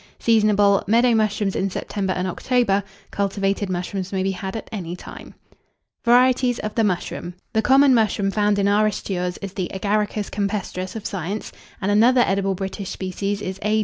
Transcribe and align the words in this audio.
Seasonable. 0.17 0.83
Meadow 0.87 1.13
mushrooms 1.13 1.55
in 1.55 1.69
September 1.69 2.11
and 2.13 2.27
October; 2.27 2.83
cultivated 3.11 3.69
mushrooms 3.69 4.11
may 4.11 4.23
be 4.23 4.31
had 4.31 4.55
at 4.55 4.67
any 4.71 4.95
time. 4.95 5.35
[Illustration: 5.35 5.35
MUSHROOMS.] 5.53 6.05
VARIETIES 6.05 6.59
OF 6.63 6.73
THE 6.73 6.83
MUSHROOM. 6.83 7.33
The 7.53 7.61
common 7.61 7.93
mushroom 7.93 8.31
found 8.31 8.57
in 8.57 8.67
our 8.67 8.85
pastures 8.85 9.37
is 9.43 9.53
the 9.53 9.69
Agaricus 9.71 10.31
campestris 10.31 10.95
of 10.95 11.05
science, 11.05 11.51
and 11.79 11.91
another 11.91 12.23
edible 12.25 12.55
British 12.55 12.89
species 12.89 13.43
is 13.43 13.59
_A. 13.59 13.79